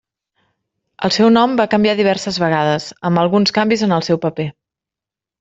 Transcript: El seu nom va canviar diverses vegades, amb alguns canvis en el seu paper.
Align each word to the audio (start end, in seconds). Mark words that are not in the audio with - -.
El 1.07 1.13
seu 1.17 1.29
nom 1.35 1.53
va 1.59 1.67
canviar 1.73 1.95
diverses 1.99 2.41
vegades, 2.45 2.89
amb 3.11 3.23
alguns 3.25 3.55
canvis 3.59 3.87
en 3.91 3.95
el 4.01 4.09
seu 4.09 4.21
paper. 4.27 4.49